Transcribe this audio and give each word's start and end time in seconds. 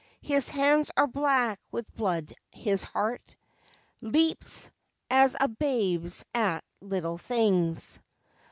His 0.23 0.49
hands 0.49 0.89
are 0.97 1.05
black 1.05 1.59
with 1.71 1.85
blood: 1.95 2.33
his 2.51 2.83
heart 2.83 3.21
Leaps, 4.01 4.71
as 5.11 5.35
a 5.39 5.47
babe's, 5.47 6.25
at 6.33 6.63
little 6.81 7.19
things. 7.19 7.99